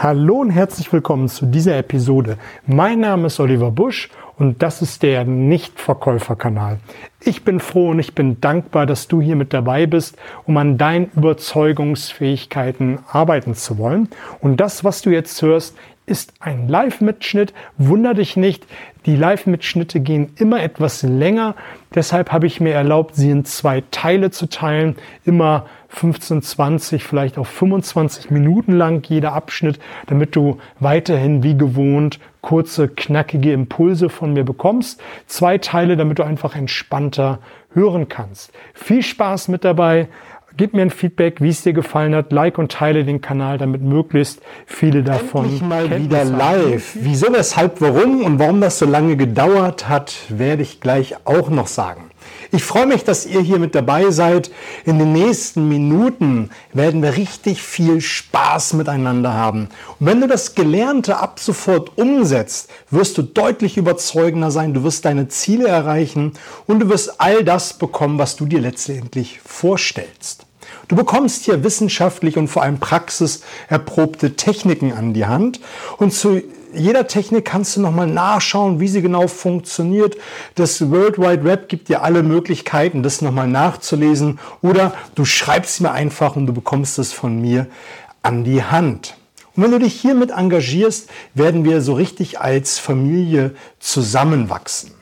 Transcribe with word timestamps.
Hallo 0.00 0.36
und 0.36 0.50
herzlich 0.50 0.92
willkommen 0.92 1.28
zu 1.28 1.44
dieser 1.44 1.76
Episode. 1.76 2.38
Mein 2.68 3.00
Name 3.00 3.26
ist 3.26 3.40
Oliver 3.40 3.72
Busch 3.72 4.10
und 4.36 4.62
das 4.62 4.80
ist 4.80 5.02
der 5.02 5.24
Nichtverkäuferkanal. 5.24 6.78
Ich 7.18 7.42
bin 7.42 7.58
froh 7.58 7.90
und 7.90 7.98
ich 7.98 8.14
bin 8.14 8.40
dankbar, 8.40 8.86
dass 8.86 9.08
du 9.08 9.20
hier 9.20 9.34
mit 9.34 9.52
dabei 9.52 9.86
bist, 9.86 10.16
um 10.46 10.56
an 10.56 10.78
deinen 10.78 11.10
Überzeugungsfähigkeiten 11.16 13.00
arbeiten 13.10 13.56
zu 13.56 13.76
wollen. 13.76 14.08
Und 14.40 14.60
das, 14.60 14.84
was 14.84 15.02
du 15.02 15.10
jetzt 15.10 15.42
hörst, 15.42 15.76
ist 16.06 16.32
ein 16.38 16.68
Live-Mitschnitt. 16.68 17.52
Wunder 17.76 18.14
dich 18.14 18.36
nicht, 18.36 18.66
die 19.08 19.16
Live-Mitschnitte 19.16 20.00
gehen 20.00 20.34
immer 20.36 20.62
etwas 20.62 21.02
länger. 21.02 21.54
Deshalb 21.94 22.30
habe 22.30 22.46
ich 22.46 22.60
mir 22.60 22.74
erlaubt, 22.74 23.16
sie 23.16 23.30
in 23.30 23.46
zwei 23.46 23.82
Teile 23.90 24.30
zu 24.30 24.50
teilen. 24.50 24.96
Immer 25.24 25.64
15, 25.88 26.42
20, 26.42 27.02
vielleicht 27.02 27.38
auch 27.38 27.46
25 27.46 28.30
Minuten 28.30 28.72
lang 28.72 29.02
jeder 29.08 29.32
Abschnitt, 29.32 29.78
damit 30.08 30.36
du 30.36 30.58
weiterhin 30.78 31.42
wie 31.42 31.56
gewohnt 31.56 32.20
kurze, 32.42 32.88
knackige 32.88 33.52
Impulse 33.52 34.10
von 34.10 34.34
mir 34.34 34.44
bekommst. 34.44 35.00
Zwei 35.26 35.56
Teile, 35.56 35.96
damit 35.96 36.18
du 36.18 36.22
einfach 36.22 36.54
entspannter 36.54 37.38
hören 37.72 38.10
kannst. 38.10 38.52
Viel 38.74 39.02
Spaß 39.02 39.48
mit 39.48 39.64
dabei. 39.64 40.08
Gib 40.58 40.74
mir 40.74 40.82
ein 40.82 40.90
Feedback, 40.90 41.40
wie 41.40 41.50
es 41.50 41.62
dir 41.62 41.72
gefallen 41.72 42.16
hat. 42.16 42.32
Like 42.32 42.58
und 42.58 42.72
teile 42.72 43.04
den 43.04 43.20
Kanal, 43.20 43.58
damit 43.58 43.80
möglichst 43.80 44.40
viele 44.66 45.04
davon. 45.04 45.44
Endlich 45.44 45.62
mal 45.62 45.88
wieder 45.88 46.24
live. 46.24 46.96
Wieso, 47.00 47.32
weshalb, 47.32 47.80
warum 47.80 48.24
und 48.24 48.40
warum 48.40 48.60
das 48.60 48.80
so 48.80 48.84
lange 48.84 49.16
gedauert 49.16 49.88
hat, 49.88 50.16
werde 50.28 50.62
ich 50.62 50.80
gleich 50.80 51.14
auch 51.24 51.48
noch 51.48 51.68
sagen. 51.68 52.10
Ich 52.50 52.64
freue 52.64 52.86
mich, 52.86 53.04
dass 53.04 53.24
ihr 53.24 53.40
hier 53.40 53.60
mit 53.60 53.76
dabei 53.76 54.10
seid. 54.10 54.50
In 54.84 54.98
den 54.98 55.12
nächsten 55.12 55.68
Minuten 55.68 56.50
werden 56.72 57.02
wir 57.04 57.16
richtig 57.16 57.62
viel 57.62 58.00
Spaß 58.00 58.72
miteinander 58.72 59.34
haben. 59.34 59.68
Und 60.00 60.06
wenn 60.08 60.20
du 60.20 60.26
das 60.26 60.56
Gelernte 60.56 61.18
ab 61.18 61.38
sofort 61.38 61.96
umsetzt, 61.96 62.68
wirst 62.90 63.16
du 63.16 63.22
deutlich 63.22 63.76
überzeugender 63.76 64.50
sein, 64.50 64.74
du 64.74 64.82
wirst 64.82 65.04
deine 65.04 65.28
Ziele 65.28 65.68
erreichen 65.68 66.32
und 66.66 66.80
du 66.80 66.88
wirst 66.88 67.20
all 67.20 67.44
das 67.44 67.74
bekommen, 67.74 68.18
was 68.18 68.34
du 68.34 68.46
dir 68.46 68.60
letztendlich 68.60 69.38
vorstellst. 69.44 70.47
Du 70.88 70.96
bekommst 70.96 71.44
hier 71.44 71.62
wissenschaftlich 71.64 72.38
und 72.38 72.48
vor 72.48 72.62
allem 72.62 72.78
praxiserprobte 72.78 74.36
Techniken 74.36 74.92
an 74.92 75.12
die 75.12 75.26
Hand 75.26 75.60
und 75.98 76.12
zu 76.12 76.42
jeder 76.74 77.06
Technik 77.06 77.46
kannst 77.46 77.76
du 77.76 77.80
nochmal 77.80 78.06
nachschauen, 78.06 78.78
wie 78.78 78.88
sie 78.88 79.00
genau 79.00 79.26
funktioniert. 79.26 80.16
Das 80.54 80.90
World 80.90 81.18
Wide 81.18 81.44
Web 81.44 81.68
gibt 81.68 81.88
dir 81.88 82.02
alle 82.02 82.22
Möglichkeiten, 82.22 83.02
das 83.02 83.22
nochmal 83.22 83.48
nachzulesen. 83.48 84.38
Oder 84.60 84.92
du 85.14 85.24
schreibst 85.24 85.80
mir 85.80 85.92
einfach 85.92 86.36
und 86.36 86.46
du 86.46 86.52
bekommst 86.52 86.98
es 86.98 87.12
von 87.12 87.40
mir 87.40 87.66
an 88.22 88.44
die 88.44 88.62
Hand. 88.62 89.16
Und 89.56 89.62
wenn 89.64 89.70
du 89.70 89.78
dich 89.78 89.98
hiermit 89.98 90.30
engagierst, 90.30 91.08
werden 91.34 91.64
wir 91.64 91.80
so 91.80 91.94
richtig 91.94 92.40
als 92.40 92.78
Familie 92.78 93.54
zusammenwachsen. 93.80 94.97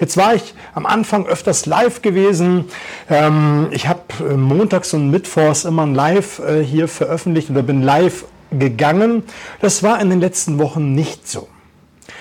Jetzt 0.00 0.16
war 0.16 0.34
ich 0.34 0.54
am 0.74 0.86
Anfang 0.86 1.26
öfters 1.26 1.66
live 1.66 2.02
gewesen. 2.02 2.66
Ähm, 3.10 3.68
ich 3.70 3.88
habe 3.88 4.02
äh, 4.20 4.34
montags 4.34 4.94
und 4.94 5.10
mittwochs 5.10 5.64
immer 5.64 5.82
ein 5.82 5.94
Live 5.94 6.38
äh, 6.38 6.62
hier 6.62 6.88
veröffentlicht 6.88 7.50
oder 7.50 7.62
bin 7.62 7.82
live 7.82 8.24
gegangen. 8.50 9.24
Das 9.60 9.82
war 9.82 10.00
in 10.00 10.10
den 10.10 10.20
letzten 10.20 10.58
Wochen 10.58 10.94
nicht 10.94 11.28
so. 11.28 11.48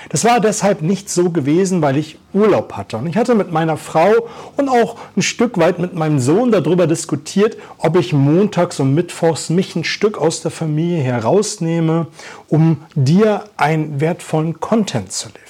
Das 0.10 0.24
war 0.24 0.40
deshalb 0.40 0.82
nicht 0.82 1.10
so 1.10 1.30
gewesen, 1.30 1.82
weil 1.82 1.98
ich 1.98 2.18
Urlaub 2.34 2.74
hatte. 2.74 2.98
Und 2.98 3.08
ich 3.08 3.18
hatte 3.18 3.36
mit 3.36 3.52
meiner 3.52 3.78
Frau 3.78 4.12
und 4.56 4.70
auch 4.70 4.98
ein 5.16 5.22
Stück 5.22 5.58
weit 5.58 5.80
mit 5.80 5.96
meinem 5.96 6.20
Sohn 6.20 6.52
darüber 6.52 6.88
diskutiert, 6.88 7.58
ob 7.78 7.98
ich 7.98 8.14
montags 8.14 8.80
und 8.80 8.94
mittwochs 8.94 9.50
mich 9.50 9.76
ein 9.76 9.84
Stück 9.84 10.18
aus 10.18 10.42
der 10.42 10.52
Familie 10.52 11.02
herausnehme, 11.02 12.08
um 12.48 12.84
dir 12.96 13.46
einen 13.58 14.00
wertvollen 14.00 14.60
Content 14.60 15.12
zu 15.12 15.28
liefern. 15.28 15.47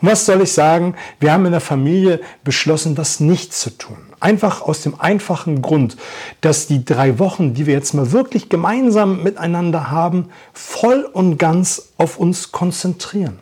Und 0.00 0.08
was 0.08 0.24
soll 0.24 0.42
ich 0.42 0.52
sagen? 0.52 0.94
Wir 1.18 1.32
haben 1.32 1.44
in 1.44 1.52
der 1.52 1.60
Familie 1.60 2.20
beschlossen, 2.42 2.94
das 2.94 3.20
nicht 3.20 3.52
zu 3.52 3.70
tun. 3.76 3.98
Einfach 4.18 4.62
aus 4.62 4.82
dem 4.82 4.98
einfachen 4.98 5.60
Grund, 5.62 5.96
dass 6.40 6.66
die 6.66 6.84
drei 6.84 7.18
Wochen, 7.18 7.54
die 7.54 7.66
wir 7.66 7.74
jetzt 7.74 7.94
mal 7.94 8.12
wirklich 8.12 8.48
gemeinsam 8.48 9.22
miteinander 9.22 9.90
haben, 9.90 10.28
voll 10.52 11.08
und 11.10 11.38
ganz 11.38 11.92
auf 11.98 12.18
uns 12.18 12.50
konzentrieren. 12.52 13.38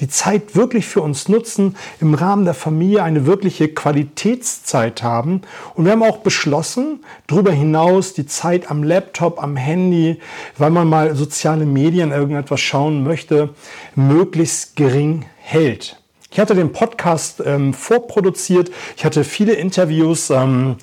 Die 0.00 0.08
Zeit 0.08 0.56
wirklich 0.56 0.86
für 0.86 1.02
uns 1.02 1.28
nutzen, 1.28 1.76
im 2.00 2.14
Rahmen 2.14 2.44
der 2.44 2.54
Familie 2.54 3.02
eine 3.02 3.26
wirkliche 3.26 3.68
Qualitätszeit 3.68 5.02
haben. 5.02 5.42
Und 5.74 5.84
wir 5.84 5.92
haben 5.92 6.02
auch 6.02 6.18
beschlossen, 6.18 7.04
darüber 7.26 7.52
hinaus 7.52 8.14
die 8.14 8.26
Zeit 8.26 8.70
am 8.70 8.82
Laptop, 8.82 9.42
am 9.42 9.56
Handy, 9.56 10.18
weil 10.56 10.70
man 10.70 10.88
mal 10.88 11.14
soziale 11.14 11.66
Medien 11.66 12.10
irgendetwas 12.10 12.60
schauen 12.60 13.04
möchte, 13.04 13.50
möglichst 13.94 14.74
gering 14.74 15.26
hält. 15.42 15.98
Ich 16.30 16.40
hatte 16.40 16.54
den 16.54 16.72
Podcast 16.72 17.42
ähm, 17.44 17.74
vorproduziert, 17.74 18.70
ich 18.96 19.04
hatte 19.04 19.22
viele 19.22 19.52
Interviews 19.52 20.30
ähm, 20.30 20.76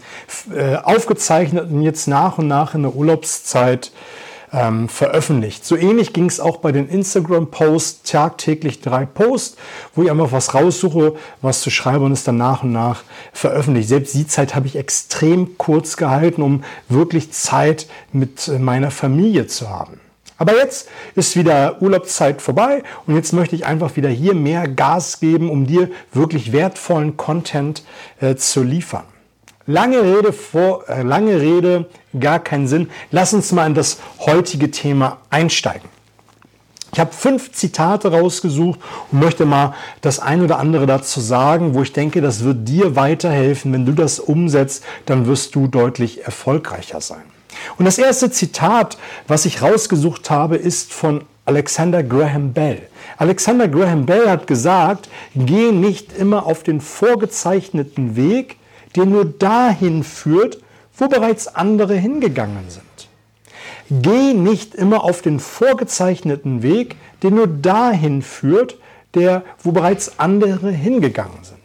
äh, 0.55 0.75
aufgezeichnet 0.75 1.71
und 1.71 1.81
jetzt 1.81 2.07
nach 2.07 2.37
und 2.37 2.47
nach 2.47 2.75
in 2.75 2.83
der 2.83 2.93
Urlaubszeit 2.93 3.91
ähm, 4.53 4.89
veröffentlicht. 4.89 5.65
So 5.65 5.75
ähnlich 5.75 6.13
ging 6.13 6.25
es 6.25 6.39
auch 6.39 6.57
bei 6.57 6.71
den 6.71 6.87
Instagram-Posts, 6.87 8.03
tagtäglich 8.03 8.81
drei 8.81 9.05
Posts, 9.05 9.57
wo 9.95 10.03
ich 10.03 10.11
einfach 10.11 10.31
was 10.31 10.53
raussuche, 10.53 11.15
was 11.41 11.61
zu 11.61 11.69
schreiben 11.69 12.05
und 12.05 12.11
es 12.11 12.23
dann 12.23 12.37
nach 12.37 12.63
und 12.63 12.71
nach 12.71 13.03
veröffentlicht. 13.33 13.89
Selbst 13.89 14.13
die 14.13 14.27
Zeit 14.27 14.55
habe 14.55 14.67
ich 14.67 14.75
extrem 14.75 15.57
kurz 15.57 15.97
gehalten, 15.97 16.41
um 16.41 16.63
wirklich 16.89 17.31
Zeit 17.31 17.87
mit 18.11 18.47
äh, 18.47 18.59
meiner 18.59 18.91
Familie 18.91 19.47
zu 19.47 19.69
haben. 19.69 19.99
Aber 20.39 20.55
jetzt 20.55 20.87
ist 21.15 21.35
wieder 21.35 21.81
Urlaubszeit 21.81 22.41
vorbei 22.41 22.81
und 23.05 23.15
jetzt 23.15 23.33
möchte 23.33 23.55
ich 23.55 23.65
einfach 23.65 23.97
wieder 23.97 24.09
hier 24.09 24.33
mehr 24.33 24.67
Gas 24.69 25.19
geben, 25.19 25.49
um 25.51 25.67
dir 25.67 25.89
wirklich 26.13 26.53
wertvollen 26.53 27.17
Content 27.17 27.83
äh, 28.21 28.35
zu 28.35 28.63
liefern. 28.63 29.03
Lange 29.67 30.01
Rede 30.01 30.31
vor, 30.31 30.89
äh, 30.89 31.03
lange 31.03 31.41
Rede, 31.41 31.89
gar 32.17 32.39
keinen 32.39 32.67
Sinn. 32.67 32.89
Lass 33.11 33.33
uns 33.33 33.51
mal 33.51 33.67
in 33.67 33.75
das 33.75 33.99
heutige 34.19 34.71
Thema 34.71 35.17
einsteigen. 35.29 35.89
Ich 36.93 36.99
habe 36.99 37.11
fünf 37.13 37.51
Zitate 37.51 38.09
rausgesucht 38.09 38.79
und 39.11 39.19
möchte 39.19 39.45
mal 39.45 39.75
das 40.01 40.19
ein 40.19 40.41
oder 40.41 40.57
andere 40.57 40.85
dazu 40.85 41.19
sagen, 41.19 41.75
wo 41.75 41.83
ich 41.83 41.93
denke, 41.93 42.21
das 42.21 42.43
wird 42.45 42.67
dir 42.67 42.95
weiterhelfen. 42.95 43.73
Wenn 43.73 43.85
du 43.85 43.91
das 43.91 44.19
umsetzt, 44.19 44.83
dann 45.05 45.27
wirst 45.27 45.53
du 45.53 45.67
deutlich 45.67 46.23
erfolgreicher 46.23 47.01
sein. 47.01 47.23
Und 47.77 47.85
das 47.85 47.97
erste 47.97 48.31
Zitat, 48.31 48.97
was 49.27 49.45
ich 49.45 49.61
rausgesucht 49.61 50.29
habe, 50.29 50.55
ist 50.55 50.93
von 50.93 51.23
Alexander 51.45 52.03
Graham 52.03 52.53
Bell. 52.53 52.83
Alexander 53.17 53.67
Graham 53.67 54.05
Bell 54.05 54.29
hat 54.29 54.47
gesagt, 54.47 55.09
geh 55.35 55.71
nicht 55.71 56.13
immer 56.13 56.45
auf 56.45 56.63
den 56.63 56.79
vorgezeichneten 56.79 58.15
Weg, 58.15 58.57
der 58.95 59.05
nur 59.05 59.25
dahin 59.25 60.03
führt, 60.03 60.59
wo 60.95 61.07
bereits 61.07 61.47
andere 61.47 61.95
hingegangen 61.95 62.69
sind. 62.69 62.83
Geh 63.89 64.33
nicht 64.33 64.75
immer 64.75 65.03
auf 65.03 65.21
den 65.21 65.39
vorgezeichneten 65.39 66.61
Weg, 66.61 66.95
der 67.23 67.31
nur 67.31 67.47
dahin 67.47 68.21
führt, 68.21 68.77
der, 69.15 69.43
wo 69.63 69.71
bereits 69.71 70.19
andere 70.19 70.69
hingegangen 70.69 71.43
sind. 71.43 71.57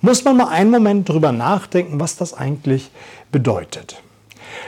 Muss 0.00 0.24
man 0.24 0.38
mal 0.38 0.48
einen 0.48 0.70
Moment 0.70 1.08
drüber 1.08 1.32
nachdenken, 1.32 2.00
was 2.00 2.16
das 2.16 2.32
eigentlich 2.32 2.90
bedeutet. 3.30 4.00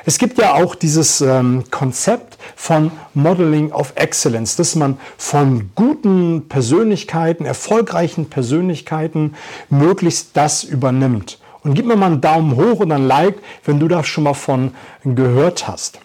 Es 0.05 0.19
gibt 0.19 0.39
ja 0.39 0.55
auch 0.55 0.75
dieses 0.75 1.21
ähm, 1.21 1.65
Konzept 1.71 2.37
von 2.57 2.91
Modeling 3.15 3.71
of 3.73 3.93
Excellence, 3.95 4.57
dass 4.57 4.75
man 4.75 4.99
von 5.17 5.71
guten 5.75 6.49
Persönlichkeiten, 6.49 7.45
erfolgreichen 7.45 8.29
Persönlichkeiten 8.29 9.35
möglichst 9.71 10.37
das 10.37 10.65
übernimmt. 10.65 11.39
Und 11.63 11.75
gib 11.75 11.87
mir 11.87 11.95
mal 11.95 12.07
einen 12.07 12.21
Daumen 12.21 12.57
hoch 12.57 12.81
und 12.81 12.91
ein 12.91 13.07
Like, 13.07 13.37
wenn 13.65 13.79
du 13.79 13.87
da 13.87 14.03
schon 14.03 14.25
mal 14.25 14.35
von 14.35 14.75
gehört 15.05 15.69
hast. 15.69 16.01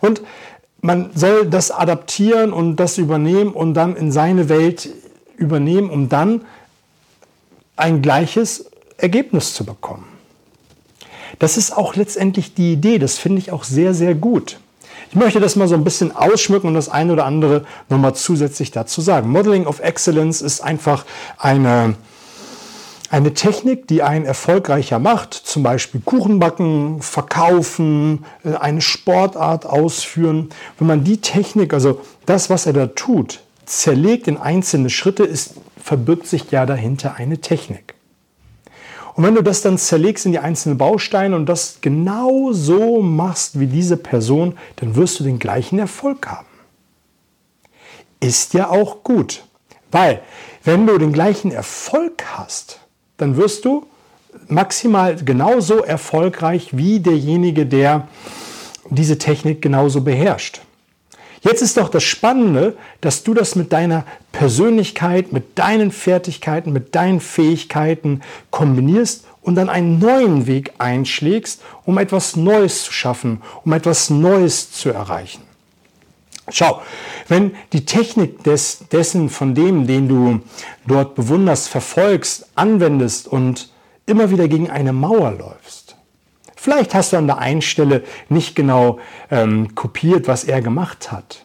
Und 0.00 0.22
man 0.80 1.10
soll 1.14 1.46
das 1.46 1.70
adaptieren 1.70 2.52
und 2.52 2.76
das 2.76 2.98
übernehmen 2.98 3.52
und 3.52 3.74
dann 3.74 3.94
in 3.96 4.10
seine 4.10 4.48
Welt 4.48 4.88
übernehmen, 5.36 5.90
um 5.90 6.08
dann 6.08 6.44
ein 7.76 8.02
gleiches 8.02 8.70
Ergebnis 8.96 9.54
zu 9.54 9.64
bekommen. 9.64 10.15
Das 11.38 11.56
ist 11.56 11.76
auch 11.76 11.96
letztendlich 11.96 12.54
die 12.54 12.72
Idee. 12.72 12.98
Das 12.98 13.18
finde 13.18 13.38
ich 13.38 13.52
auch 13.52 13.64
sehr, 13.64 13.94
sehr 13.94 14.14
gut. 14.14 14.58
Ich 15.10 15.14
möchte 15.14 15.40
das 15.40 15.56
mal 15.56 15.68
so 15.68 15.74
ein 15.74 15.84
bisschen 15.84 16.14
ausschmücken 16.14 16.68
und 16.68 16.74
das 16.74 16.88
eine 16.88 17.12
oder 17.12 17.26
andere 17.26 17.64
nochmal 17.88 18.14
zusätzlich 18.14 18.70
dazu 18.70 19.00
sagen. 19.00 19.30
Modeling 19.30 19.66
of 19.66 19.80
Excellence 19.80 20.40
ist 20.40 20.60
einfach 20.60 21.04
eine, 21.38 21.94
eine 23.10 23.34
Technik, 23.34 23.86
die 23.86 24.02
einen 24.02 24.24
erfolgreicher 24.24 24.98
macht, 24.98 25.34
zum 25.34 25.62
Beispiel 25.62 26.00
Kuchen 26.04 26.38
backen, 26.38 27.02
verkaufen, 27.02 28.24
äh, 28.44 28.54
eine 28.54 28.80
Sportart 28.80 29.64
ausführen. 29.66 30.48
Wenn 30.78 30.88
man 30.88 31.04
die 31.04 31.20
Technik, 31.20 31.72
also 31.72 32.00
das, 32.24 32.50
was 32.50 32.66
er 32.66 32.72
da 32.72 32.86
tut, 32.88 33.40
zerlegt 33.64 34.28
in 34.28 34.38
einzelne 34.38 34.90
Schritte, 34.90 35.24
ist, 35.24 35.54
verbirgt 35.82 36.26
sich 36.26 36.50
ja 36.50 36.66
dahinter 36.66 37.14
eine 37.14 37.38
Technik. 37.38 37.95
Und 39.16 39.24
wenn 39.24 39.34
du 39.34 39.42
das 39.42 39.62
dann 39.62 39.78
zerlegst 39.78 40.26
in 40.26 40.32
die 40.32 40.38
einzelnen 40.38 40.76
Bausteine 40.76 41.34
und 41.36 41.46
das 41.46 41.78
genau 41.80 42.52
so 42.52 43.00
machst 43.00 43.58
wie 43.58 43.66
diese 43.66 43.96
Person, 43.96 44.58
dann 44.76 44.94
wirst 44.94 45.18
du 45.18 45.24
den 45.24 45.38
gleichen 45.38 45.78
Erfolg 45.78 46.26
haben. 46.28 46.46
Ist 48.20 48.52
ja 48.52 48.68
auch 48.68 49.02
gut, 49.02 49.44
weil 49.90 50.20
wenn 50.64 50.86
du 50.86 50.98
den 50.98 51.14
gleichen 51.14 51.50
Erfolg 51.50 52.24
hast, 52.36 52.80
dann 53.16 53.38
wirst 53.38 53.64
du 53.64 53.86
maximal 54.48 55.16
genauso 55.16 55.82
erfolgreich 55.82 56.76
wie 56.76 57.00
derjenige, 57.00 57.64
der 57.64 58.08
diese 58.90 59.16
Technik 59.16 59.62
genauso 59.62 60.02
beherrscht. 60.02 60.60
Jetzt 61.46 61.62
ist 61.62 61.76
doch 61.76 61.88
das 61.88 62.02
Spannende, 62.02 62.76
dass 63.00 63.22
du 63.22 63.32
das 63.32 63.54
mit 63.54 63.72
deiner 63.72 64.04
Persönlichkeit, 64.32 65.32
mit 65.32 65.56
deinen 65.56 65.92
Fertigkeiten, 65.92 66.72
mit 66.72 66.96
deinen 66.96 67.20
Fähigkeiten 67.20 68.22
kombinierst 68.50 69.24
und 69.42 69.54
dann 69.54 69.68
einen 69.68 70.00
neuen 70.00 70.48
Weg 70.48 70.72
einschlägst, 70.78 71.62
um 71.84 71.98
etwas 71.98 72.34
Neues 72.34 72.82
zu 72.82 72.92
schaffen, 72.92 73.42
um 73.64 73.72
etwas 73.72 74.10
Neues 74.10 74.72
zu 74.72 74.90
erreichen. 74.90 75.42
Schau, 76.48 76.82
wenn 77.28 77.54
die 77.72 77.86
Technik 77.86 78.42
des, 78.42 78.86
dessen, 78.90 79.30
von 79.30 79.54
dem, 79.54 79.86
den 79.86 80.08
du 80.08 80.40
dort 80.84 81.14
bewunderst, 81.14 81.68
verfolgst, 81.68 82.48
anwendest 82.56 83.28
und 83.28 83.70
immer 84.04 84.32
wieder 84.32 84.48
gegen 84.48 84.68
eine 84.68 84.92
Mauer 84.92 85.30
läufst, 85.30 85.85
Vielleicht 86.66 86.96
hast 86.96 87.12
du 87.12 87.16
an 87.16 87.28
der 87.28 87.38
einen 87.38 87.62
Stelle 87.62 88.02
nicht 88.28 88.56
genau 88.56 88.98
ähm, 89.30 89.76
kopiert, 89.76 90.26
was 90.26 90.42
er 90.42 90.60
gemacht 90.60 91.12
hat. 91.12 91.44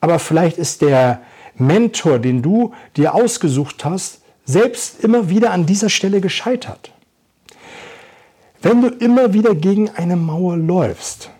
Aber 0.00 0.18
vielleicht 0.18 0.58
ist 0.58 0.82
der 0.82 1.20
Mentor, 1.54 2.18
den 2.18 2.42
du 2.42 2.72
dir 2.96 3.14
ausgesucht 3.14 3.84
hast, 3.84 4.22
selbst 4.44 5.04
immer 5.04 5.28
wieder 5.30 5.52
an 5.52 5.64
dieser 5.64 5.88
Stelle 5.90 6.20
gescheitert. 6.20 6.90
Wenn 8.60 8.82
du 8.82 8.88
immer 8.88 9.32
wieder 9.32 9.54
gegen 9.54 9.90
eine 9.90 10.16
Mauer 10.16 10.56
läufst, 10.56 11.30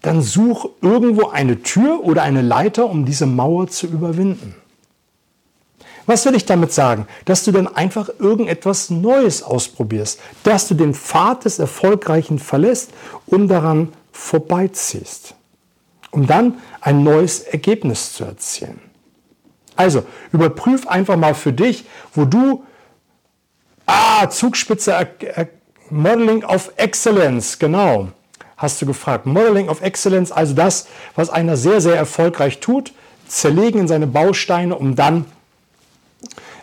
dann 0.00 0.22
such 0.22 0.70
irgendwo 0.80 1.28
eine 1.28 1.62
Tür 1.62 2.00
oder 2.02 2.24
eine 2.24 2.42
Leiter, 2.42 2.90
um 2.90 3.04
diese 3.04 3.26
Mauer 3.26 3.68
zu 3.68 3.86
überwinden. 3.86 4.56
Was 6.06 6.24
will 6.26 6.34
ich 6.34 6.44
damit 6.44 6.72
sagen? 6.72 7.06
Dass 7.24 7.44
du 7.44 7.52
dann 7.52 7.68
einfach 7.68 8.08
irgendetwas 8.18 8.90
Neues 8.90 9.42
ausprobierst, 9.42 10.20
dass 10.42 10.68
du 10.68 10.74
den 10.74 10.94
Pfad 10.94 11.44
des 11.44 11.58
Erfolgreichen 11.58 12.38
verlässt 12.38 12.90
und 13.26 13.48
daran 13.48 13.92
vorbeiziehst, 14.10 15.34
um 16.10 16.26
dann 16.26 16.58
ein 16.80 17.02
neues 17.02 17.40
Ergebnis 17.40 18.12
zu 18.14 18.24
erzielen. 18.24 18.80
Also 19.76 20.04
überprüf 20.32 20.86
einfach 20.86 21.16
mal 21.16 21.34
für 21.34 21.52
dich, 21.52 21.86
wo 22.14 22.24
du, 22.24 22.64
ah, 23.86 24.28
Zugspitze 24.28 24.94
Modeling 25.88 26.44
of 26.44 26.72
Excellence, 26.76 27.58
genau, 27.58 28.08
hast 28.56 28.80
du 28.80 28.86
gefragt. 28.86 29.26
Modeling 29.26 29.68
of 29.68 29.82
Excellence, 29.82 30.32
also 30.32 30.54
das, 30.54 30.86
was 31.14 31.30
einer 31.30 31.56
sehr, 31.56 31.80
sehr 31.80 31.96
erfolgreich 31.96 32.60
tut, 32.60 32.92
zerlegen 33.26 33.80
in 33.80 33.88
seine 33.88 34.06
Bausteine, 34.06 34.76
um 34.76 34.94
dann 34.94 35.26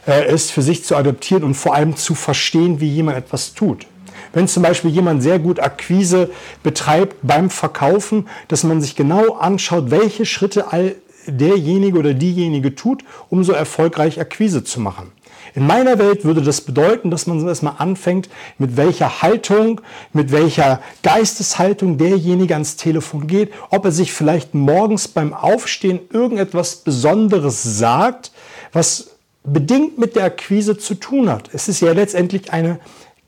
äh, 0.09 0.25
es 0.25 0.49
für 0.49 0.63
sich 0.63 0.83
zu 0.83 0.95
adaptieren 0.95 1.43
und 1.43 1.53
vor 1.53 1.75
allem 1.75 1.95
zu 1.95 2.15
verstehen, 2.15 2.81
wie 2.81 2.89
jemand 2.89 3.17
etwas 3.17 3.53
tut. 3.53 3.85
Wenn 4.33 4.47
zum 4.47 4.63
Beispiel 4.63 4.89
jemand 4.89 5.21
sehr 5.21 5.37
gut 5.39 5.59
Akquise 5.59 6.31
betreibt 6.63 7.17
beim 7.21 7.49
Verkaufen, 7.49 8.27
dass 8.47 8.63
man 8.63 8.81
sich 8.81 8.95
genau 8.95 9.35
anschaut, 9.35 9.91
welche 9.91 10.25
Schritte 10.25 10.71
all 10.71 10.95
derjenige 11.27 11.99
oder 11.99 12.15
diejenige 12.15 12.73
tut, 12.73 13.03
um 13.29 13.43
so 13.43 13.53
erfolgreich 13.53 14.19
Akquise 14.19 14.63
zu 14.63 14.79
machen. 14.79 15.11
In 15.53 15.65
meiner 15.65 15.99
Welt 15.99 16.25
würde 16.25 16.41
das 16.41 16.61
bedeuten, 16.61 17.11
dass 17.11 17.27
man 17.27 17.45
erstmal 17.47 17.75
anfängt, 17.77 18.29
mit 18.57 18.77
welcher 18.77 19.21
Haltung, 19.21 19.81
mit 20.13 20.31
welcher 20.31 20.81
Geisteshaltung 21.03 21.97
derjenige 21.97 22.53
ans 22.53 22.75
Telefon 22.77 23.27
geht, 23.27 23.51
ob 23.69 23.85
er 23.85 23.91
sich 23.91 24.11
vielleicht 24.11 24.53
morgens 24.53 25.07
beim 25.07 25.33
Aufstehen 25.33 25.99
irgendetwas 26.11 26.77
Besonderes 26.77 27.63
sagt, 27.63 28.31
was 28.73 29.18
bedingt 29.43 29.97
mit 29.97 30.15
der 30.15 30.25
Akquise 30.25 30.77
zu 30.77 30.95
tun 30.95 31.29
hat. 31.29 31.49
Es 31.53 31.67
ist 31.67 31.79
ja 31.81 31.93
letztendlich 31.93 32.51
eine 32.51 32.79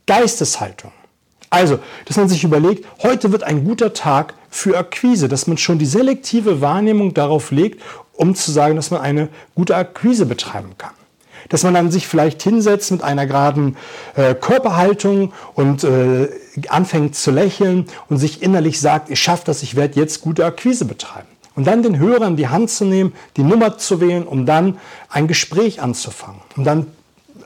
Geisteshaltung. 0.07 0.91
Also, 1.49 1.79
dass 2.05 2.17
man 2.17 2.29
sich 2.29 2.43
überlegt, 2.43 2.85
heute 3.03 3.31
wird 3.31 3.43
ein 3.43 3.65
guter 3.65 3.93
Tag 3.93 4.33
für 4.49 4.77
Akquise, 4.77 5.27
dass 5.27 5.47
man 5.47 5.57
schon 5.57 5.79
die 5.79 5.85
selektive 5.85 6.61
Wahrnehmung 6.61 7.13
darauf 7.13 7.51
legt, 7.51 7.81
um 8.13 8.35
zu 8.35 8.51
sagen, 8.51 8.75
dass 8.75 8.91
man 8.91 9.01
eine 9.01 9.29
gute 9.53 9.75
Akquise 9.75 10.25
betreiben 10.25 10.77
kann. 10.77 10.93
Dass 11.49 11.63
man 11.63 11.73
dann 11.73 11.91
sich 11.91 12.07
vielleicht 12.07 12.41
hinsetzt 12.41 12.91
mit 12.91 13.03
einer 13.03 13.25
geraden 13.25 13.75
äh, 14.15 14.33
Körperhaltung 14.33 15.33
und 15.53 15.83
äh, 15.83 16.29
anfängt 16.69 17.15
zu 17.15 17.31
lächeln 17.31 17.87
und 18.07 18.17
sich 18.17 18.41
innerlich 18.41 18.79
sagt, 18.79 19.09
ich 19.09 19.19
schaffe 19.19 19.43
das, 19.45 19.63
ich 19.63 19.75
werde 19.75 19.99
jetzt 19.99 20.21
gute 20.21 20.45
Akquise 20.45 20.85
betreiben. 20.85 21.27
Und 21.55 21.67
dann 21.67 21.83
den 21.83 21.99
Hörer 21.99 22.27
in 22.27 22.37
die 22.37 22.47
Hand 22.47 22.69
zu 22.69 22.85
nehmen, 22.85 23.13
die 23.35 23.43
Nummer 23.43 23.77
zu 23.77 23.99
wählen, 23.99 24.25
um 24.25 24.45
dann 24.45 24.79
ein 25.09 25.27
Gespräch 25.27 25.81
anzufangen. 25.81 26.41
Um 26.55 26.63
dann 26.63 26.87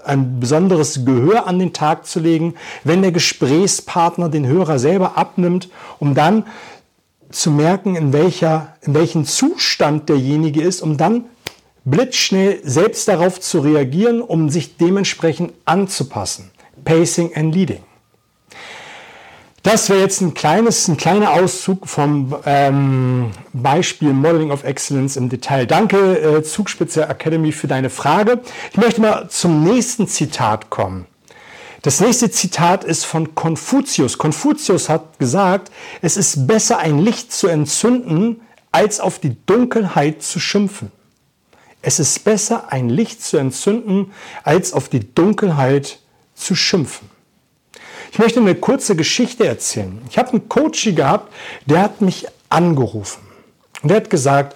ein 0.05 0.39
besonderes 0.39 1.05
Gehör 1.05 1.47
an 1.47 1.59
den 1.59 1.73
Tag 1.73 2.05
zu 2.05 2.19
legen, 2.19 2.53
wenn 2.83 3.01
der 3.01 3.11
Gesprächspartner 3.11 4.29
den 4.29 4.45
Hörer 4.45 4.77
selber 4.77 5.17
abnimmt, 5.17 5.69
um 5.99 6.13
dann 6.13 6.45
zu 7.31 7.51
merken, 7.51 7.95
in, 7.95 8.13
welcher, 8.13 8.75
in 8.81 8.93
welchem 8.93 9.25
Zustand 9.25 10.09
derjenige 10.09 10.61
ist, 10.61 10.81
um 10.81 10.97
dann 10.97 11.25
blitzschnell 11.83 12.59
selbst 12.63 13.07
darauf 13.07 13.39
zu 13.39 13.59
reagieren, 13.59 14.21
um 14.21 14.49
sich 14.49 14.77
dementsprechend 14.77 15.53
anzupassen. 15.65 16.51
Pacing 16.83 17.31
and 17.35 17.53
Leading. 17.53 17.83
Das 19.65 19.89
wäre 19.89 19.99
jetzt 19.99 20.21
ein, 20.21 20.35
kleines, 20.35 20.87
ein 20.87 20.95
kleiner 20.95 21.31
Auszug 21.31 21.87
vom 21.87 22.35
ähm, 22.45 23.31
Beispiel 23.51 24.13
Modeling 24.13 24.51
of 24.51 24.63
Excellence 24.63 25.17
im 25.17 25.27
Detail. 25.27 25.65
Danke, 25.65 26.19
äh, 26.19 26.43
Zugspitze 26.43 27.09
Academy, 27.09 27.51
für 27.51 27.65
deine 27.65 27.89
Frage. 27.89 28.41
Ich 28.69 28.77
möchte 28.77 29.01
mal 29.01 29.27
zum 29.27 29.63
nächsten 29.63 30.07
Zitat 30.07 30.69
kommen. 30.69 31.07
Das 31.81 31.99
nächste 31.99 32.29
Zitat 32.29 32.83
ist 32.83 33.05
von 33.05 33.33
Konfuzius. 33.33 34.19
Konfuzius 34.19 34.87
hat 34.87 35.17
gesagt, 35.17 35.71
es 36.03 36.15
ist 36.15 36.45
besser 36.45 36.77
ein 36.77 36.99
Licht 36.99 37.33
zu 37.33 37.47
entzünden, 37.47 38.41
als 38.71 38.99
auf 38.99 39.17
die 39.17 39.35
Dunkelheit 39.47 40.21
zu 40.21 40.39
schimpfen. 40.39 40.91
Es 41.81 41.99
ist 41.99 42.23
besser 42.23 42.71
ein 42.71 42.89
Licht 42.89 43.23
zu 43.23 43.37
entzünden, 43.37 44.13
als 44.43 44.73
auf 44.73 44.89
die 44.89 45.11
Dunkelheit 45.15 45.97
zu 46.35 46.53
schimpfen. 46.53 47.14
Ich 48.15 48.19
möchte 48.19 48.39
eine 48.39 48.55
kurze 48.55 48.95
Geschichte 48.95 49.45
erzählen. 49.45 50.01
Ich 50.09 50.17
habe 50.17 50.29
einen 50.29 50.47
Coach 50.47 50.85
gehabt, 50.95 51.33
der 51.65 51.81
hat 51.81 51.99
mich 51.99 52.25
angerufen 52.47 53.21
und 53.81 53.89
der 53.89 53.97
hat 53.97 54.09
gesagt, 54.09 54.55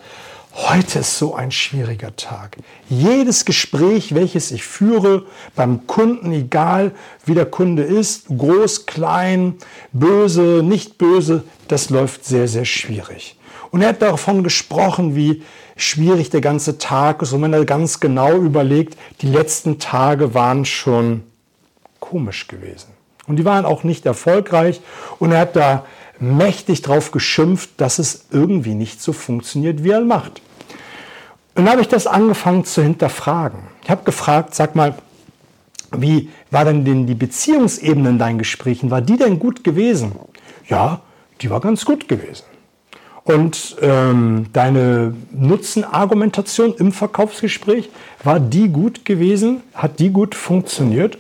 heute 0.54 1.00
ist 1.00 1.18
so 1.18 1.36
ein 1.36 1.52
schwieriger 1.52 2.16
Tag. 2.16 2.56
Jedes 2.88 3.44
Gespräch, 3.44 4.16
welches 4.16 4.52
ich 4.52 4.64
führe 4.64 5.26
beim 5.58 5.88
Kunden, 5.88 6.32
egal 6.32 6.94
wie 7.26 7.34
der 7.34 7.48
Kunde 7.48 7.84
ist, 7.84 8.30
groß, 8.30 8.86
klein, 8.86 9.56
böse, 9.92 10.62
nicht 10.64 10.98
böse, 10.98 11.44
das 11.68 11.90
läuft 11.90 12.24
sehr, 12.24 12.48
sehr 12.48 12.64
schwierig. 12.64 13.38
Und 13.72 13.82
er 13.82 13.90
hat 13.90 14.02
davon 14.02 14.42
gesprochen, 14.42 15.18
wie 15.18 15.44
schwierig 15.76 16.30
der 16.30 16.40
ganze 16.40 16.78
Tag 16.78 17.22
ist. 17.24 17.34
Und 17.34 17.42
wenn 17.42 17.52
er 17.52 17.66
ganz 17.66 18.00
genau 18.00 18.38
überlegt, 18.38 18.98
die 19.20 19.28
letzten 19.28 19.80
Tage 19.80 20.34
waren 20.34 20.64
schon 20.64 21.24
komisch 22.00 22.48
gewesen. 22.48 22.98
Und 23.30 23.36
die 23.36 23.46
waren 23.46 23.64
auch 23.64 23.84
nicht 23.84 24.08
erfolgreich. 24.08 24.82
Und 25.20 25.32
er 25.32 25.42
hat 25.42 25.56
da 25.56 25.86
mächtig 26.20 26.82
drauf 26.82 27.12
geschimpft, 27.12 27.70
dass 27.78 28.00
es 28.00 28.26
irgendwie 28.32 28.74
nicht 28.74 29.02
so 29.02 29.14
funktioniert, 29.14 29.84
wie 29.84 29.92
er 29.92 30.02
macht. 30.02 30.42
Und 31.56 31.66
dann 31.66 31.70
habe 31.70 31.82
ich 31.82 31.88
das 31.88 32.08
angefangen 32.08 32.66
zu 32.66 32.82
hinterfragen. 32.82 33.60
Ich 33.84 33.90
habe 33.90 34.04
gefragt, 34.04 34.56
sag 34.56 34.76
mal, 34.76 34.96
wie 35.96 36.30
war 36.50 36.66
denn, 36.66 36.84
denn 36.84 37.06
die 37.06 37.16
Beziehungsebene 37.16 38.10
in 38.10 38.20
deinen 38.20 38.40
Gesprächen? 38.40 38.90
War 38.90 39.02
die 39.02 39.18
denn 39.18 39.38
gut 39.38 39.64
gewesen? 39.64 40.14
Ja, 40.68 41.02
die 41.42 41.50
war 41.52 41.60
ganz 41.60 41.86
gut 41.86 42.08
gewesen. 42.08 42.44
Und 43.26 43.76
ähm, 43.82 44.48
deine 44.54 45.14
Nutzenargumentation 45.32 46.74
im 46.74 46.92
Verkaufsgespräch, 46.92 47.90
war 48.24 48.40
die 48.40 48.70
gut 48.70 49.06
gewesen? 49.06 49.62
Hat 49.76 50.00
die 50.00 50.10
gut 50.10 50.34
funktioniert? 50.34 51.20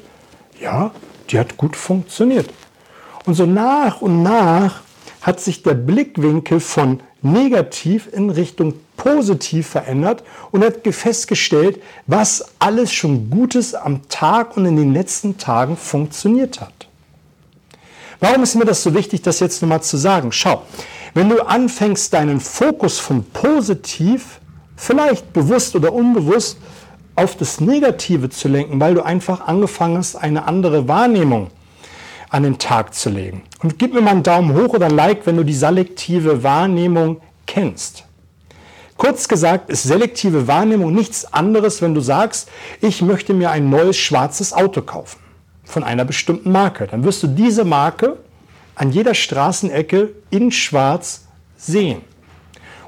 Ja, 0.59 0.91
die 1.29 1.39
hat 1.39 1.57
gut 1.57 1.75
funktioniert. 1.75 2.49
Und 3.25 3.35
so 3.35 3.45
nach 3.45 4.01
und 4.01 4.23
nach 4.23 4.81
hat 5.21 5.39
sich 5.39 5.63
der 5.63 5.73
Blickwinkel 5.73 6.59
von 6.59 7.01
negativ 7.21 8.09
in 8.11 8.29
Richtung 8.29 8.75
positiv 8.95 9.67
verändert 9.67 10.23
und 10.51 10.63
hat 10.63 10.81
festgestellt, 10.93 11.81
was 12.07 12.53
alles 12.59 12.93
schon 12.93 13.29
Gutes 13.29 13.75
am 13.75 14.07
Tag 14.09 14.55
und 14.57 14.65
in 14.65 14.77
den 14.77 14.93
letzten 14.93 15.37
Tagen 15.37 15.75
funktioniert 15.75 16.61
hat. 16.61 16.87
Warum 18.19 18.43
ist 18.43 18.55
mir 18.55 18.65
das 18.65 18.83
so 18.83 18.93
wichtig, 18.93 19.21
das 19.21 19.39
jetzt 19.39 19.61
nochmal 19.61 19.81
zu 19.81 19.97
sagen? 19.97 20.31
Schau, 20.31 20.63
wenn 21.13 21.29
du 21.29 21.45
anfängst, 21.45 22.13
deinen 22.13 22.39
Fokus 22.39 22.99
von 22.99 23.23
positiv, 23.23 24.39
vielleicht 24.75 25.31
bewusst 25.33 25.75
oder 25.75 25.93
unbewusst, 25.93 26.57
auf 27.19 27.35
das 27.35 27.59
Negative 27.59 28.29
zu 28.29 28.47
lenken, 28.47 28.79
weil 28.79 28.93
du 28.93 29.03
einfach 29.03 29.41
angefangen 29.41 29.97
hast, 29.97 30.15
eine 30.15 30.45
andere 30.45 30.87
Wahrnehmung 30.87 31.49
an 32.29 32.43
den 32.43 32.59
Tag 32.59 32.93
zu 32.93 33.09
legen. 33.09 33.43
Und 33.61 33.77
gib 33.77 33.93
mir 33.93 34.01
mal 34.01 34.11
einen 34.11 34.23
Daumen 34.23 34.55
hoch 34.55 34.73
oder 34.73 34.85
ein 34.85 34.95
Like, 34.95 35.25
wenn 35.25 35.35
du 35.35 35.43
die 35.43 35.53
selektive 35.53 36.43
Wahrnehmung 36.43 37.19
kennst. 37.45 38.05
Kurz 38.95 39.27
gesagt 39.27 39.69
ist 39.69 39.83
selektive 39.83 40.47
Wahrnehmung 40.47 40.93
nichts 40.93 41.33
anderes, 41.33 41.81
wenn 41.81 41.93
du 41.93 42.01
sagst, 42.01 42.49
ich 42.81 43.01
möchte 43.01 43.33
mir 43.33 43.51
ein 43.51 43.69
neues 43.69 43.97
schwarzes 43.97 44.53
Auto 44.53 44.81
kaufen 44.81 45.19
von 45.65 45.83
einer 45.83 46.05
bestimmten 46.05 46.51
Marke. 46.51 46.87
Dann 46.87 47.03
wirst 47.03 47.23
du 47.23 47.27
diese 47.27 47.65
Marke 47.65 48.17
an 48.75 48.91
jeder 48.91 49.13
Straßenecke 49.13 50.11
in 50.29 50.51
schwarz 50.51 51.25
sehen. 51.57 52.01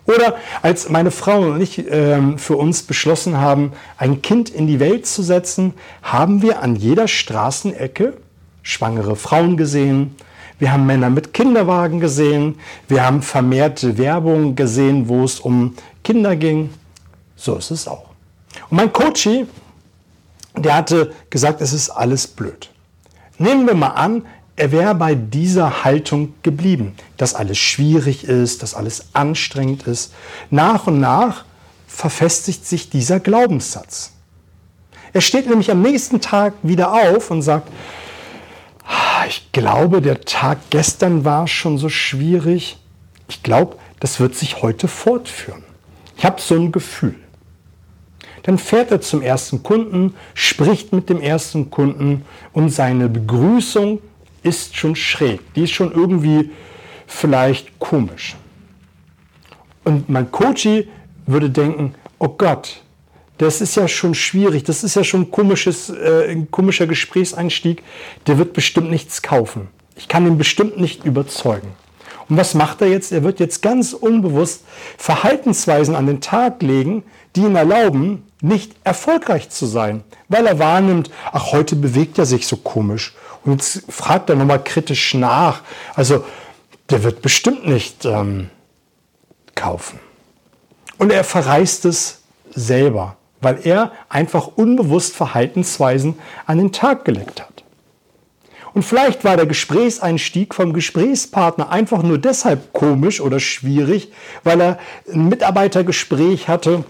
Oder 0.06 0.36
als 0.62 0.90
meine 0.90 1.12
Frau 1.12 1.42
und 1.42 1.62
ich 1.62 1.80
äh, 1.80 2.38
für 2.38 2.58
uns 2.58 2.84
beschlossen 2.84 3.38
haben, 3.38 3.72
ein 3.98 4.22
Kind 4.22 4.50
in 4.50 4.68
die 4.68 4.80
Welt 4.80 5.06
zu 5.06 5.22
setzen, 5.22 5.74
haben 6.02 6.42
wir 6.42 6.62
an 6.62 6.76
jeder 6.76 7.08
Straßenecke 7.08 8.18
schwangere 8.64 9.16
Frauen 9.16 9.58
gesehen. 9.58 10.16
Wir 10.60 10.72
haben 10.72 10.86
Männer 10.86 11.10
mit 11.10 11.34
Kinderwagen 11.34 12.00
gesehen. 12.00 12.60
Wir 12.88 13.06
haben 13.06 13.22
vermehrte 13.22 13.98
Werbung 13.98 14.56
gesehen, 14.56 15.08
wo 15.10 15.24
es 15.24 15.40
um 15.40 15.76
Kinder 16.04 16.36
ging. 16.36 16.72
So 17.36 17.56
ist 17.56 17.72
es 17.72 17.88
auch. 17.88 18.10
Und 18.70 18.78
mein 18.78 18.94
Coach, 18.94 19.28
der 20.56 20.76
hatte 20.76 21.14
gesagt, 21.30 21.62
es 21.62 21.74
ist 21.74 21.90
alles 21.90 22.28
blöd. 22.28 22.70
Nehmen 23.38 23.66
wir 23.66 23.74
mal 23.74 23.88
an, 23.88 24.24
er 24.62 24.72
wäre 24.72 24.94
bei 24.94 25.16
dieser 25.16 25.84
Haltung 25.84 26.36
geblieben, 26.44 26.94
dass 27.18 27.34
alles 27.34 27.58
schwierig 27.58 28.26
ist, 28.26 28.62
dass 28.62 28.76
alles 28.76 29.08
anstrengend 29.14 29.88
ist. 29.88 30.14
Nach 30.52 30.86
und 30.86 31.00
nach 31.00 31.46
verfestigt 31.88 32.68
sich 32.68 32.92
dieser 32.92 33.20
Glaubenssatz. 33.20 34.12
Er 35.14 35.22
steht 35.22 35.50
nämlich 35.50 35.72
am 35.72 35.82
nächsten 35.82 36.22
Tag 36.22 36.54
wieder 36.62 36.94
auf 36.94 37.32
und 37.32 37.42
sagt, 37.42 37.70
ah, 38.86 39.26
ich 39.28 39.52
glaube, 39.52 40.00
der 40.00 40.22
Tag 40.22 40.60
gestern 40.70 41.26
war 41.26 41.48
schon 41.48 41.80
so 41.80 41.90
schwierig. 41.90 42.78
Ich 43.30 43.42
glaube, 43.42 43.78
das 44.00 44.20
wird 44.20 44.36
sich 44.36 44.62
heute 44.62 44.88
fortführen. 44.88 45.64
Ich 46.18 46.24
habe 46.24 46.40
so 46.40 46.54
ein 46.54 46.72
Gefühl. 46.72 47.16
Dann 48.44 48.60
fährt 48.60 48.92
er 48.92 49.02
zum 49.02 49.24
ersten 49.24 49.64
Kunden, 49.64 50.14
spricht 50.36 50.94
mit 50.94 51.10
dem 51.10 51.20
ersten 51.20 51.72
Kunden 51.72 52.26
und 52.54 52.70
seine 52.70 53.10
Begrüßung 53.10 54.02
ist 54.44 54.76
schon 54.76 54.96
schräg. 54.96 55.54
Die 55.54 55.64
ist 55.64 55.72
schon 55.72 55.92
irgendwie 55.92 56.52
vielleicht 57.08 57.80
komisch. 57.80 58.36
Und 59.84 60.10
mein 60.10 60.32
Coach 60.32 60.68
würde 61.26 61.50
denken, 61.50 61.96
oh 62.20 62.30
Gott, 62.30 62.82
das 63.38 63.62
ist 63.62 63.76
ja 63.76 63.88
schon 63.88 64.14
schwierig, 64.14 64.64
das 64.64 64.84
ist 64.84 64.96
ja 64.96 65.04
schon 65.04 65.22
ein, 65.22 65.32
komisches, 65.32 65.90
äh, 65.90 66.30
ein 66.30 66.52
komischer 66.52 66.86
Gesprächseinstieg, 66.86 67.82
der 68.28 68.38
wird 68.38 68.54
bestimmt 68.54 68.92
nichts 68.92 69.24
kaufen. 69.24 69.70
Ich 69.96 70.08
kann 70.08 70.28
ihn 70.28 70.38
bestimmt 70.38 70.80
nicht 70.80 71.06
überzeugen. 71.06 71.70
Und 72.30 72.38
was 72.38 72.54
macht 72.54 72.82
er 72.82 72.88
jetzt? 72.88 73.12
Er 73.12 73.24
wird 73.24 73.40
jetzt 73.40 73.62
ganz 73.62 73.94
unbewusst 73.94 74.64
Verhaltensweisen 74.98 75.96
an 75.96 76.06
den 76.06 76.22
Tag 76.22 76.62
legen, 76.62 77.04
die 77.36 77.42
ihm 77.42 77.56
erlauben, 77.56 78.24
nicht 78.42 78.74
erfolgreich 78.84 79.50
zu 79.50 79.66
sein, 79.66 80.04
weil 80.30 80.46
er 80.46 80.60
wahrnimmt, 80.60 81.12
ach, 81.32 81.52
heute 81.52 81.76
bewegt 81.76 82.18
er 82.20 82.26
sich 82.26 82.48
so 82.48 82.58
komisch. 82.58 83.16
Und 83.44 83.54
jetzt 83.54 83.92
fragt 83.92 84.30
er 84.30 84.36
nochmal 84.36 84.64
kritisch 84.64 85.14
nach. 85.14 85.62
Also, 85.96 86.24
der 86.90 87.04
wird 87.04 87.22
bestimmt 87.22 87.68
nicht 87.68 88.06
ähm, 88.06 88.50
kaufen. 89.56 90.00
Und 90.98 91.12
er 91.12 91.24
verreist 91.24 91.86
es 91.86 92.22
selber, 92.54 93.18
weil 93.40 93.60
er 93.64 93.92
einfach 94.10 94.48
unbewusst 94.56 95.16
Verhaltensweisen 95.16 96.20
an 96.46 96.58
den 96.60 96.72
Tag 96.72 97.06
gelegt 97.06 97.42
hat. 97.42 97.64
Und 98.74 98.84
vielleicht 98.84 99.24
war 99.26 99.36
der 99.36 99.48
Gesprächseinstieg 99.48 100.54
vom 100.56 100.74
Gesprächspartner 100.74 101.70
einfach 101.70 102.04
nur 102.04 102.18
deshalb 102.18 102.72
komisch 102.72 103.20
oder 103.20 103.40
schwierig, 103.40 104.12
weil 104.44 104.62
er 104.62 104.80
ein 105.12 105.28
Mitarbeitergespräch 105.28 106.48
hatte, 106.48 106.86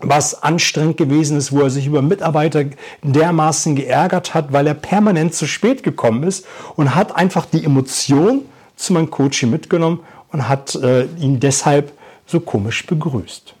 was 0.00 0.42
anstrengend 0.42 0.96
gewesen 0.96 1.36
ist, 1.36 1.52
wo 1.52 1.60
er 1.60 1.70
sich 1.70 1.86
über 1.86 2.02
Mitarbeiter 2.02 2.64
dermaßen 3.02 3.74
geärgert 3.74 4.34
hat, 4.34 4.52
weil 4.52 4.66
er 4.66 4.74
permanent 4.74 5.34
zu 5.34 5.46
spät 5.46 5.82
gekommen 5.82 6.22
ist 6.22 6.46
und 6.76 6.94
hat 6.94 7.16
einfach 7.16 7.46
die 7.46 7.64
Emotion 7.64 8.42
zu 8.76 8.92
meinem 8.92 9.10
Coach 9.10 9.42
mitgenommen 9.42 10.00
und 10.30 10.48
hat 10.48 10.74
äh, 10.76 11.04
ihn 11.18 11.40
deshalb 11.40 11.92
so 12.26 12.40
komisch 12.40 12.86
begrüßt. 12.86 13.54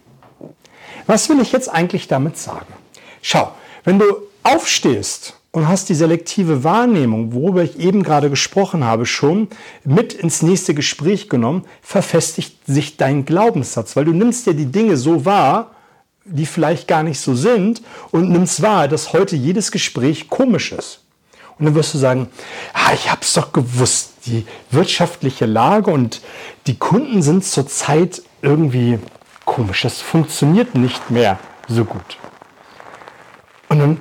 Was 1.06 1.28
will 1.28 1.40
ich 1.40 1.52
jetzt 1.52 1.68
eigentlich 1.68 2.06
damit 2.06 2.36
sagen? 2.36 2.72
Schau, 3.22 3.50
wenn 3.84 3.98
du 3.98 4.04
aufstehst 4.42 5.34
und 5.50 5.66
hast 5.66 5.88
die 5.88 5.94
selektive 5.94 6.62
Wahrnehmung, 6.62 7.32
worüber 7.32 7.62
ich 7.62 7.80
eben 7.80 8.02
gerade 8.02 8.30
gesprochen 8.30 8.84
habe, 8.84 9.06
schon 9.06 9.48
mit 9.84 10.12
ins 10.12 10.42
nächste 10.42 10.74
Gespräch 10.74 11.28
genommen, 11.28 11.64
verfestigt 11.82 12.58
sich 12.66 12.96
dein 12.96 13.24
Glaubenssatz, 13.24 13.96
weil 13.96 14.04
du 14.04 14.12
nimmst 14.12 14.46
ja 14.46 14.52
die 14.52 14.66
Dinge 14.66 14.96
so 14.96 15.24
wahr, 15.24 15.72
die 16.30 16.46
vielleicht 16.46 16.88
gar 16.88 17.02
nicht 17.02 17.20
so 17.20 17.34
sind 17.34 17.82
und 18.10 18.30
nimmst 18.30 18.62
wahr, 18.62 18.88
dass 18.88 19.12
heute 19.12 19.36
jedes 19.36 19.72
Gespräch 19.72 20.28
komisch 20.28 20.72
ist. 20.72 21.00
Und 21.58 21.66
dann 21.66 21.74
wirst 21.74 21.94
du 21.94 21.98
sagen, 21.98 22.28
ah, 22.72 22.92
ich 22.94 23.10
habe 23.10 23.22
es 23.22 23.32
doch 23.32 23.52
gewusst, 23.52 24.12
die 24.26 24.46
wirtschaftliche 24.70 25.46
Lage 25.46 25.90
und 25.90 26.20
die 26.66 26.76
Kunden 26.76 27.22
sind 27.22 27.44
zurzeit 27.44 28.22
irgendwie 28.42 28.98
komisch. 29.44 29.82
Das 29.82 30.00
funktioniert 30.00 30.74
nicht 30.76 31.10
mehr 31.10 31.38
so 31.66 31.84
gut. 31.84 32.18
Und 33.68 33.80
dann 33.80 34.00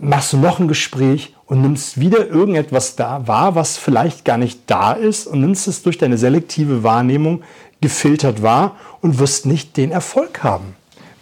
machst 0.00 0.32
du 0.32 0.38
noch 0.38 0.58
ein 0.58 0.68
Gespräch 0.68 1.34
und 1.46 1.60
nimmst 1.60 2.00
wieder 2.00 2.26
irgendetwas 2.26 2.96
da 2.96 3.26
wahr, 3.26 3.54
was 3.54 3.76
vielleicht 3.76 4.24
gar 4.24 4.38
nicht 4.38 4.60
da 4.66 4.92
ist 4.92 5.26
und 5.26 5.40
nimmst 5.40 5.68
es 5.68 5.82
durch 5.82 5.98
deine 5.98 6.16
selektive 6.16 6.82
Wahrnehmung 6.82 7.42
gefiltert 7.82 8.42
wahr 8.42 8.76
und 9.02 9.18
wirst 9.18 9.44
nicht 9.44 9.76
den 9.76 9.90
Erfolg 9.90 10.42
haben 10.42 10.74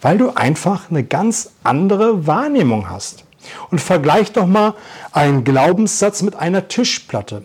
weil 0.02 0.18
du 0.18 0.30
einfach 0.30 0.90
eine 0.90 1.04
ganz 1.04 1.52
andere 1.64 2.26
Wahrnehmung 2.26 2.90
hast. 2.90 3.24
Und 3.70 3.80
vergleich 3.80 4.32
doch 4.32 4.46
mal 4.46 4.74
einen 5.12 5.42
Glaubenssatz 5.42 6.22
mit 6.22 6.36
einer 6.36 6.68
Tischplatte. 6.68 7.42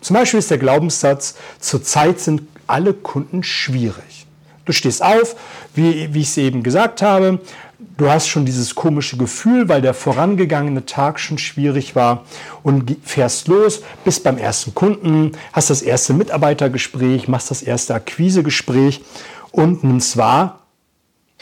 Zum 0.00 0.14
Beispiel 0.14 0.38
ist 0.38 0.50
der 0.50 0.58
Glaubenssatz, 0.58 1.36
zurzeit 1.58 2.20
sind 2.20 2.42
alle 2.66 2.92
Kunden 2.92 3.42
schwierig. 3.42 4.26
Du 4.64 4.72
stehst 4.72 5.02
auf, 5.02 5.36
wie, 5.74 6.12
wie 6.12 6.20
ich 6.20 6.28
es 6.28 6.36
eben 6.36 6.62
gesagt 6.62 7.00
habe, 7.00 7.40
du 7.96 8.10
hast 8.10 8.28
schon 8.28 8.44
dieses 8.44 8.74
komische 8.74 9.16
Gefühl, 9.16 9.68
weil 9.68 9.80
der 9.80 9.94
vorangegangene 9.94 10.84
Tag 10.84 11.18
schon 11.18 11.38
schwierig 11.38 11.96
war 11.96 12.24
und 12.62 12.96
fährst 13.02 13.48
los, 13.48 13.80
bist 14.04 14.24
beim 14.24 14.36
ersten 14.36 14.74
Kunden, 14.74 15.32
hast 15.54 15.70
das 15.70 15.80
erste 15.80 16.12
Mitarbeitergespräch, 16.12 17.28
machst 17.28 17.50
das 17.50 17.62
erste 17.62 17.94
Akquisegespräch 17.94 19.02
und 19.52 19.84
nimmst 19.84 20.18
wahr, 20.18 20.57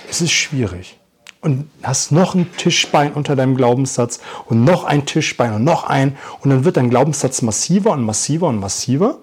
es 0.08 0.20
ist 0.20 0.32
schwierig. 0.32 0.98
Und 1.40 1.70
hast 1.82 2.10
noch 2.10 2.34
ein 2.34 2.50
Tischbein 2.56 3.12
unter 3.12 3.36
deinem 3.36 3.56
Glaubenssatz 3.56 4.20
und 4.46 4.64
noch 4.64 4.84
ein 4.84 5.06
Tischbein 5.06 5.54
und 5.54 5.64
noch 5.64 5.84
ein. 5.84 6.16
Und 6.40 6.50
dann 6.50 6.64
wird 6.64 6.76
dein 6.76 6.90
Glaubenssatz 6.90 7.42
massiver 7.42 7.92
und 7.92 8.02
massiver 8.02 8.48
und 8.48 8.58
massiver. 8.58 9.18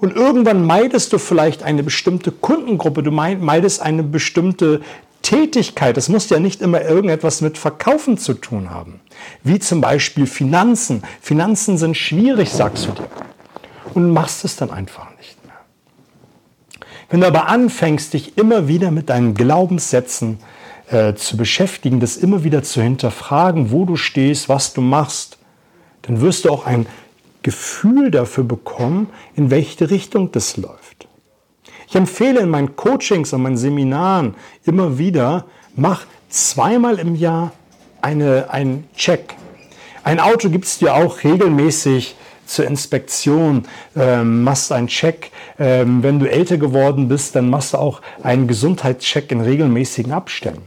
Und 0.00 0.16
irgendwann 0.16 0.66
meidest 0.66 1.12
du 1.12 1.18
vielleicht 1.18 1.62
eine 1.62 1.84
bestimmte 1.84 2.32
Kundengruppe, 2.32 3.04
du 3.04 3.12
meidest 3.12 3.80
eine 3.80 4.02
bestimmte 4.02 4.80
Tätigkeit. 5.22 5.96
Das 5.96 6.08
muss 6.08 6.28
ja 6.28 6.40
nicht 6.40 6.60
immer 6.60 6.82
irgendetwas 6.82 7.40
mit 7.40 7.56
Verkaufen 7.56 8.18
zu 8.18 8.34
tun 8.34 8.70
haben. 8.70 9.00
Wie 9.44 9.60
zum 9.60 9.80
Beispiel 9.80 10.26
Finanzen. 10.26 11.04
Finanzen 11.20 11.78
sind 11.78 11.96
schwierig, 11.96 12.50
sagst 12.50 12.88
du 12.88 12.92
dir. 12.92 13.08
Und 13.94 14.10
machst 14.10 14.44
es 14.44 14.56
dann 14.56 14.72
einfach. 14.72 15.11
Wenn 17.10 17.20
du 17.20 17.26
aber 17.26 17.48
anfängst, 17.48 18.14
dich 18.14 18.36
immer 18.38 18.68
wieder 18.68 18.90
mit 18.90 19.10
deinen 19.10 19.34
Glaubenssätzen 19.34 20.38
äh, 20.90 21.14
zu 21.14 21.36
beschäftigen, 21.36 22.00
das 22.00 22.16
immer 22.16 22.44
wieder 22.44 22.62
zu 22.62 22.82
hinterfragen, 22.82 23.70
wo 23.70 23.84
du 23.84 23.96
stehst, 23.96 24.48
was 24.48 24.72
du 24.72 24.80
machst, 24.80 25.38
dann 26.02 26.20
wirst 26.20 26.44
du 26.44 26.50
auch 26.50 26.66
ein 26.66 26.86
Gefühl 27.42 28.10
dafür 28.10 28.44
bekommen, 28.44 29.08
in 29.34 29.50
welche 29.50 29.90
Richtung 29.90 30.32
das 30.32 30.56
läuft. 30.56 31.08
Ich 31.88 31.96
empfehle 31.96 32.40
in 32.40 32.48
meinen 32.48 32.76
Coachings 32.76 33.32
und 33.32 33.42
meinen 33.42 33.56
Seminaren 33.56 34.34
immer 34.64 34.98
wieder, 34.98 35.46
mach 35.74 36.06
zweimal 36.28 36.98
im 36.98 37.14
Jahr 37.14 37.52
eine, 38.00 38.50
einen 38.50 38.88
Check. 38.96 39.34
Ein 40.04 40.18
Auto 40.18 40.48
gibt 40.50 40.64
es 40.64 40.78
dir 40.78 40.94
auch 40.94 41.22
regelmäßig 41.22 42.16
zur 42.46 42.66
Inspektion, 42.66 43.64
ähm, 43.96 44.42
machst 44.42 44.72
einen 44.72 44.88
Check. 44.88 45.30
Ähm, 45.58 46.02
wenn 46.02 46.18
du 46.18 46.30
älter 46.30 46.58
geworden 46.58 47.08
bist, 47.08 47.36
dann 47.36 47.50
machst 47.50 47.74
du 47.74 47.78
auch 47.78 48.00
einen 48.22 48.46
Gesundheitscheck 48.46 49.30
in 49.32 49.40
regelmäßigen 49.40 50.12
Abständen. 50.12 50.62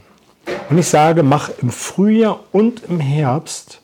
Und 0.70 0.78
ich 0.78 0.88
sage, 0.88 1.22
mach 1.22 1.50
im 1.60 1.70
Frühjahr 1.70 2.40
und 2.52 2.82
im 2.88 3.00
Herbst 3.00 3.80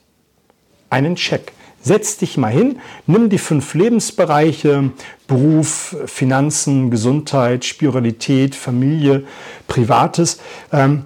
einen 0.89 1.15
Check. 1.15 1.53
Setz 1.81 2.17
dich 2.17 2.37
mal 2.37 2.51
hin, 2.51 2.79
nimm 3.07 3.29
die 3.29 3.37
fünf 3.37 3.73
Lebensbereiche, 3.73 4.91
Beruf, 5.27 5.97
Finanzen, 6.05 6.89
Gesundheit, 6.89 7.65
Spiritualität, 7.65 8.55
Familie, 8.55 9.25
Privates. 9.67 10.39
Ähm, 10.71 11.05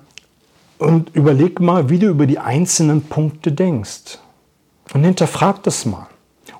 und 0.78 1.16
überleg 1.16 1.60
mal, 1.60 1.90
wie 1.90 1.98
du 1.98 2.08
über 2.08 2.28
die 2.28 2.38
einzelnen 2.38 3.02
Punkte 3.02 3.52
denkst. 3.52 4.20
Und 4.94 5.04
hinterfrag 5.04 5.64
das 5.64 5.86
mal. 5.86 6.08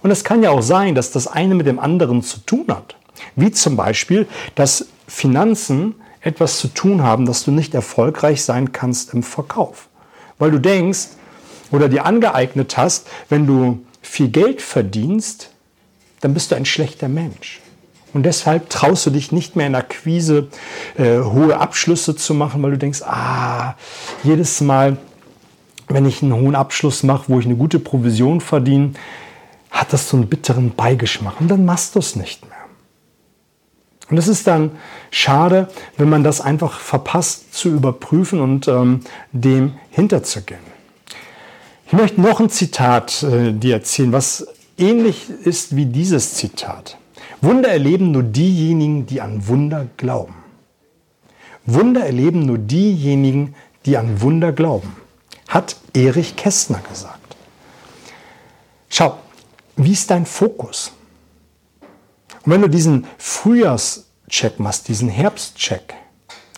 Und 0.02 0.12
es 0.12 0.24
kann 0.24 0.44
ja 0.44 0.52
auch 0.52 0.62
sein, 0.62 0.96
dass 0.96 1.12
das 1.12 1.28
eine 1.28 1.56
mit 1.56 1.68
dem 1.68 1.80
anderen 1.80 2.22
zu 2.22 2.40
tun 2.40 2.66
hat. 2.70 2.96
Wie 3.36 3.52
zum 3.52 3.76
Beispiel, 3.76 4.28
dass 4.56 4.88
Finanzen 5.08 5.96
etwas 6.22 6.60
zu 6.60 6.68
tun 6.68 7.04
haben, 7.04 7.26
dass 7.26 7.46
du 7.46 7.52
nicht 7.52 7.74
erfolgreich 7.74 8.44
sein 8.44 8.72
kannst 8.72 9.14
im 9.14 9.24
Verkauf. 9.24 9.88
Weil 10.40 10.52
du 10.52 10.60
denkst 10.60 11.10
oder 11.72 11.90
dir 11.90 12.06
angeeignet 12.06 12.78
hast, 12.78 13.08
wenn 13.30 13.48
du 13.48 13.86
viel 14.02 14.30
Geld 14.30 14.62
verdienst, 14.62 15.52
dann 16.22 16.34
bist 16.34 16.52
du 16.52 16.56
ein 16.56 16.66
schlechter 16.66 17.08
Mensch. 17.08 17.62
Und 18.14 18.24
deshalb 18.24 18.70
traust 18.70 19.06
du 19.06 19.10
dich 19.10 19.32
nicht 19.32 19.56
mehr 19.56 19.68
in 19.68 19.74
der 19.74 19.82
Akquise 19.82 20.48
äh, 20.98 21.20
hohe 21.20 21.58
Abschlüsse 21.58 22.16
zu 22.16 22.34
machen, 22.34 22.64
weil 22.64 22.72
du 22.72 22.78
denkst, 22.78 23.02
ah, 23.04 23.76
jedes 24.24 24.62
Mal, 24.62 24.98
wenn 25.88 26.06
ich 26.06 26.24
einen 26.24 26.34
hohen 26.34 26.56
Abschluss 26.56 27.04
mache, 27.04 27.26
wo 27.28 27.40
ich 27.40 27.46
eine 27.46 27.56
gute 27.56 27.80
Provision 27.80 28.42
verdiene, 28.42 28.92
hat 29.78 29.94
das 29.94 30.10
so 30.10 30.18
einen 30.18 30.28
bitteren 30.28 30.76
Beigeschmack. 30.76 31.40
Und 31.40 31.50
dann 31.50 31.66
machst 31.66 31.96
du 31.96 32.00
es 32.00 32.16
nicht 32.16 32.46
mehr. 32.48 32.58
Und 34.10 34.18
es 34.18 34.28
ist 34.28 34.48
dann 34.48 34.72
schade, 35.12 35.68
wenn 35.98 36.10
man 36.10 36.24
das 36.24 36.42
einfach 36.42 36.80
verpasst 36.80 37.54
zu 37.54 37.70
überprüfen 37.70 38.40
und 38.40 38.68
ähm, 38.68 39.02
dem 39.34 39.74
hinterzugehen. 39.92 40.62
Ich 41.86 41.94
möchte 41.94 42.22
noch 42.22 42.40
ein 42.40 42.50
Zitat 42.50 43.24
äh, 43.24 43.52
dir 43.54 43.76
erzählen, 43.76 44.12
was 44.12 44.48
ähnlich 44.78 45.30
ist 45.30 45.76
wie 45.76 45.86
dieses 45.86 46.36
Zitat. 46.36 46.98
Wunder 47.42 47.70
erleben 47.70 48.12
nur 48.12 48.24
diejenigen, 48.24 49.06
die 49.06 49.22
an 49.22 49.48
Wunder 49.48 49.88
glauben. 49.98 50.36
Wunder 51.66 52.06
erleben 52.06 52.46
nur 52.46 52.58
diejenigen, 52.58 53.56
die 53.86 53.98
an 53.98 54.22
Wunder 54.22 54.54
glauben, 54.54 54.96
hat 55.50 55.76
Erich 55.94 56.36
Kästner 56.36 56.82
gesagt. 56.90 57.36
Schau, 58.90 59.18
wie 59.78 59.94
ist 59.94 60.10
dein 60.12 60.26
Fokus? 60.26 60.92
Und 62.44 62.52
wenn 62.52 62.62
du 62.62 62.70
diesen 62.70 63.08
Frühjahrscheck 63.18 64.60
machst, 64.60 64.88
diesen 64.88 65.10
Herbstcheck, 65.10 65.94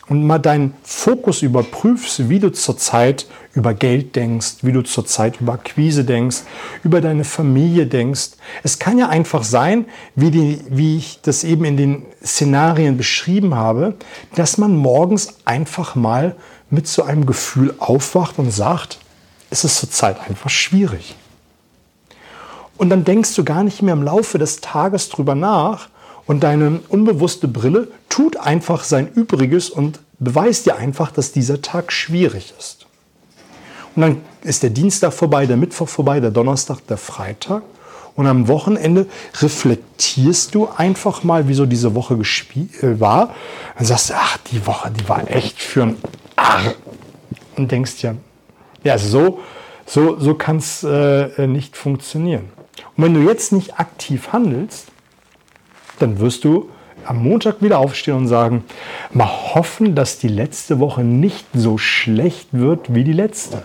und 0.09 0.25
mal 0.25 0.39
deinen 0.39 0.73
Fokus 0.81 1.43
überprüfst, 1.43 2.29
wie 2.29 2.39
du 2.39 2.51
zurzeit 2.51 3.27
über 3.53 3.75
Geld 3.75 4.15
denkst, 4.15 4.57
wie 4.63 4.71
du 4.71 4.81
zurzeit 4.81 5.39
über 5.39 5.53
Akquise 5.53 6.03
denkst, 6.03 6.37
über 6.83 6.99
deine 6.99 7.23
Familie 7.23 7.85
denkst. 7.85 8.31
Es 8.63 8.79
kann 8.79 8.97
ja 8.97 9.07
einfach 9.07 9.43
sein, 9.43 9.85
wie, 10.15 10.31
die, 10.31 10.61
wie 10.67 10.97
ich 10.97 11.21
das 11.21 11.43
eben 11.43 11.63
in 11.63 11.77
den 11.77 12.05
Szenarien 12.25 12.97
beschrieben 12.97 13.53
habe, 13.53 13.95
dass 14.35 14.57
man 14.57 14.75
morgens 14.75 15.35
einfach 15.45 15.93
mal 15.95 16.35
mit 16.71 16.87
so 16.87 17.03
einem 17.03 17.27
Gefühl 17.27 17.75
aufwacht 17.77 18.39
und 18.39 18.51
sagt, 18.51 18.97
es 19.51 19.63
ist 19.63 19.77
zurzeit 19.77 20.19
einfach 20.27 20.49
schwierig. 20.49 21.15
Und 22.79 22.89
dann 22.89 23.03
denkst 23.03 23.35
du 23.35 23.43
gar 23.43 23.63
nicht 23.63 23.83
mehr 23.83 23.93
im 23.93 24.01
Laufe 24.01 24.39
des 24.39 24.61
Tages 24.61 25.09
drüber 25.09 25.35
nach, 25.35 25.89
und 26.29 26.41
deine 26.41 26.81
unbewusste 26.89 27.47
Brille 27.47 27.87
tut 28.07 28.37
einfach 28.37 28.83
sein 28.83 29.11
Übriges 29.11 29.71
und 29.71 29.99
beweist 30.19 30.67
dir 30.67 30.75
einfach, 30.75 31.09
dass 31.09 31.31
dieser 31.31 31.63
Tag 31.63 31.91
schwierig 31.91 32.53
ist. 32.59 32.85
Und 33.95 34.03
dann 34.03 34.21
ist 34.43 34.61
der 34.61 34.69
Dienstag 34.69 35.11
vorbei, 35.11 35.47
der 35.47 35.57
Mittwoch 35.57 35.89
vorbei, 35.89 36.19
der 36.19 36.29
Donnerstag, 36.29 36.85
der 36.85 36.97
Freitag. 36.97 37.63
Und 38.15 38.27
am 38.27 38.47
Wochenende 38.47 39.07
reflektierst 39.41 40.53
du 40.53 40.69
einfach 40.77 41.23
mal, 41.23 41.47
wieso 41.47 41.65
diese 41.65 41.95
Woche 41.95 42.13
äh, 42.13 42.99
war. 42.99 43.33
Dann 43.77 43.87
sagst 43.87 44.11
du, 44.11 44.13
ach, 44.15 44.37
die 44.51 44.67
Woche, 44.67 44.91
die 44.91 45.09
war 45.09 45.27
echt 45.31 45.59
für 45.59 45.81
ein 45.81 45.97
Arr. 46.35 46.75
Und 47.57 47.71
denkst 47.71 48.03
ja, 48.03 48.13
ja, 48.83 48.99
so, 48.99 49.39
so, 49.87 50.19
so 50.19 50.35
kann 50.35 50.57
es 50.57 50.83
äh, 50.83 51.47
nicht 51.47 51.75
funktionieren. 51.75 52.58
Und 52.95 53.03
wenn 53.03 53.13
du 53.13 53.21
jetzt 53.21 53.51
nicht 53.51 53.79
aktiv 53.79 54.31
handelst, 54.31 54.87
dann 55.99 56.19
wirst 56.19 56.43
du 56.43 56.69
am 57.05 57.23
Montag 57.23 57.61
wieder 57.61 57.79
aufstehen 57.79 58.15
und 58.15 58.27
sagen, 58.27 58.63
mal 59.11 59.29
hoffen, 59.53 59.95
dass 59.95 60.19
die 60.19 60.27
letzte 60.27 60.79
Woche 60.79 61.03
nicht 61.03 61.45
so 61.53 61.77
schlecht 61.77 62.49
wird 62.51 62.93
wie 62.93 63.03
die 63.03 63.13
letzte. 63.13 63.63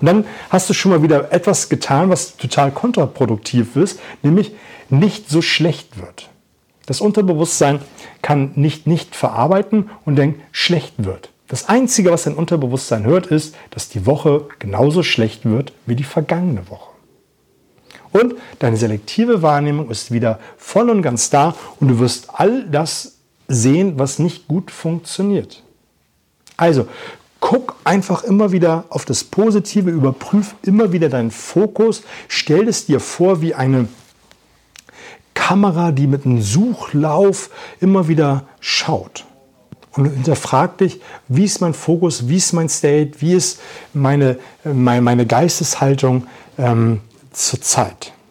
Und 0.00 0.06
dann 0.06 0.24
hast 0.48 0.70
du 0.70 0.74
schon 0.74 0.92
mal 0.92 1.02
wieder 1.02 1.32
etwas 1.32 1.68
getan, 1.68 2.08
was 2.08 2.36
total 2.36 2.70
kontraproduktiv 2.70 3.76
ist, 3.76 4.00
nämlich 4.22 4.52
nicht 4.88 5.28
so 5.28 5.42
schlecht 5.42 6.00
wird. 6.00 6.30
Das 6.86 7.00
Unterbewusstsein 7.00 7.80
kann 8.22 8.52
nicht 8.54 8.86
nicht 8.86 9.14
verarbeiten 9.14 9.90
und 10.04 10.16
denkt, 10.16 10.40
schlecht 10.50 10.94
wird. 10.98 11.30
Das 11.48 11.68
Einzige, 11.68 12.10
was 12.10 12.24
dein 12.24 12.34
Unterbewusstsein 12.34 13.04
hört, 13.04 13.26
ist, 13.26 13.54
dass 13.70 13.88
die 13.88 14.06
Woche 14.06 14.46
genauso 14.58 15.02
schlecht 15.02 15.44
wird 15.44 15.72
wie 15.84 15.96
die 15.96 16.04
vergangene 16.04 16.68
Woche. 16.70 16.90
Und 18.12 18.34
deine 18.58 18.76
selektive 18.76 19.42
Wahrnehmung 19.42 19.90
ist 19.90 20.10
wieder 20.10 20.40
voll 20.56 20.90
und 20.90 21.02
ganz 21.02 21.30
da 21.30 21.54
und 21.78 21.88
du 21.88 21.98
wirst 21.98 22.28
all 22.32 22.64
das 22.64 23.16
sehen, 23.46 23.98
was 23.98 24.18
nicht 24.18 24.48
gut 24.48 24.70
funktioniert. 24.70 25.62
Also, 26.56 26.86
guck 27.40 27.76
einfach 27.84 28.22
immer 28.22 28.52
wieder 28.52 28.84
auf 28.90 29.04
das 29.04 29.24
Positive, 29.24 29.90
überprüf 29.90 30.54
immer 30.62 30.92
wieder 30.92 31.08
deinen 31.08 31.30
Fokus, 31.30 32.02
stell 32.28 32.68
es 32.68 32.86
dir 32.86 33.00
vor 33.00 33.40
wie 33.40 33.54
eine 33.54 33.88
Kamera, 35.34 35.90
die 35.90 36.06
mit 36.06 36.26
einem 36.26 36.42
Suchlauf 36.42 37.50
immer 37.80 38.08
wieder 38.08 38.44
schaut. 38.60 39.24
Und 39.92 40.04
hinterfrag 40.04 40.78
dich, 40.78 41.00
wie 41.26 41.44
ist 41.44 41.60
mein 41.60 41.74
Fokus, 41.74 42.28
wie 42.28 42.36
ist 42.36 42.52
mein 42.52 42.68
State, 42.68 43.20
wie 43.20 43.32
ist 43.32 43.60
meine, 43.92 44.38
meine, 44.62 45.00
meine 45.00 45.26
Geisteshaltung. 45.26 46.26
Ähm, 46.56 47.00
zur 47.32 47.60
Zeit. 47.60 48.12